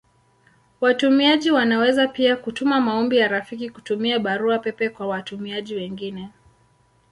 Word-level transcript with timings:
Watumiaji 0.81 1.51
wanaweza 1.51 2.07
pia 2.07 2.35
kutuma 2.37 2.81
maombi 2.81 3.17
ya 3.17 3.27
rafiki 3.27 3.69
kutumia 3.69 4.19
Barua 4.19 4.59
pepe 4.59 4.89
kwa 4.89 5.07
watumiaji 5.07 5.75
wengine. 5.75 6.29